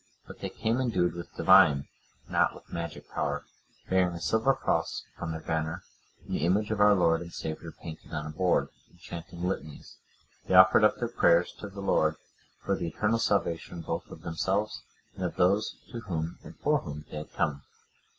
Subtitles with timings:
[0.25, 1.87] But they came endued with Divine,
[2.27, 3.45] not with magic power,
[3.87, 5.83] bearing a silver cross for their banner,
[6.25, 9.97] and the image of our Lord and Saviour painted on a board; and chanting litanies,
[10.47, 12.15] they offered up their prayers to the Lord
[12.65, 14.81] for the eternal salvation both of themselves
[15.15, 17.61] and of those to whom and for whom they had come.